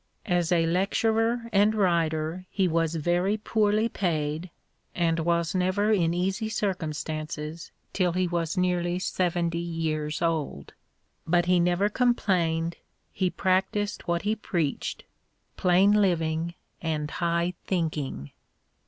As 0.25 0.51
a 0.51 0.65
lecturer 0.65 1.47
and 1.53 1.75
writer 1.75 2.47
he 2.49 2.67
was 2.67 2.95
very 2.95 3.37
poorly 3.37 3.87
paid, 3.87 4.49
and 4.95 5.19
was 5.19 5.53
never 5.53 5.91
in 5.91 6.11
easy 6.11 6.49
circum 6.49 6.91
stances 6.91 7.71
till 7.93 8.13
he 8.13 8.27
was 8.27 8.57
nearly 8.57 8.97
seventy 8.97 9.59
years 9.59 10.19
old; 10.23 10.73
but 11.27 11.45
he 11.45 11.59
never 11.59 11.87
complained, 11.87 12.77
he 13.11 13.29
practised 13.29 14.01
what 14.07 14.23
he 14.23 14.35
preached:" 14.35 15.03
plain 15.55 15.91
living 15.91 16.55
and 16.81 17.11
high 17.11 17.53
thinking." 17.65 18.31